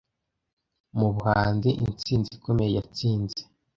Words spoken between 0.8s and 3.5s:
Mubuhanzi intsinzi ikomeye yatsinze!